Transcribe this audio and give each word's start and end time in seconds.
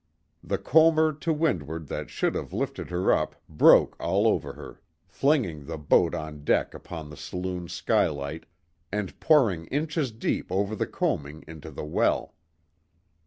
The 0.43 0.57
comber 0.57 1.13
to 1.13 1.31
windward 1.31 1.85
that 1.89 2.09
should 2.09 2.33
have 2.33 2.51
lifted 2.53 2.89
her 2.89 3.13
up 3.13 3.35
broke 3.47 3.95
all 3.99 4.27
over 4.27 4.53
her; 4.53 4.81
flinging 5.05 5.65
the 5.67 5.77
boat 5.77 6.15
on 6.15 6.43
deck 6.43 6.73
upon 6.73 7.11
the 7.11 7.15
saloon 7.15 7.67
skylight, 7.67 8.47
and 8.91 9.19
pouring 9.19 9.67
inches 9.67 10.11
deep 10.11 10.51
over 10.51 10.75
the 10.75 10.87
coaming 10.87 11.43
into 11.47 11.69
the 11.69 11.85
well. 11.85 12.33